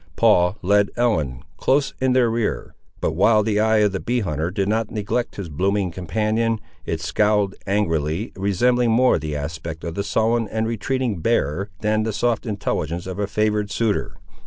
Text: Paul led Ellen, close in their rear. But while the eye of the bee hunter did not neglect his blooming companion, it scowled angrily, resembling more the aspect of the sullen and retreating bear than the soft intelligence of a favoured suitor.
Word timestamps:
Paul 0.15 0.57
led 0.63 0.89
Ellen, 0.95 1.43
close 1.57 1.93
in 2.01 2.13
their 2.13 2.27
rear. 2.27 2.73
But 3.01 3.11
while 3.11 3.43
the 3.43 3.59
eye 3.59 3.77
of 3.85 3.91
the 3.91 3.99
bee 3.99 4.21
hunter 4.21 4.49
did 4.49 4.67
not 4.67 4.89
neglect 4.89 5.35
his 5.35 5.47
blooming 5.47 5.91
companion, 5.91 6.59
it 6.87 7.01
scowled 7.01 7.53
angrily, 7.67 8.31
resembling 8.35 8.89
more 8.89 9.19
the 9.19 9.35
aspect 9.35 9.83
of 9.83 9.93
the 9.93 10.03
sullen 10.03 10.47
and 10.47 10.65
retreating 10.65 11.19
bear 11.19 11.69
than 11.81 12.01
the 12.01 12.13
soft 12.13 12.47
intelligence 12.47 13.05
of 13.05 13.19
a 13.19 13.27
favoured 13.27 13.69
suitor. 13.69 14.15